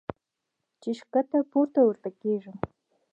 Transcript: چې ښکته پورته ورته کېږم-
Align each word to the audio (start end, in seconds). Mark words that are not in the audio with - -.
چې 0.81 0.89
ښکته 0.99 1.39
پورته 1.51 1.79
ورته 1.85 2.09
کېږم- 2.21 2.57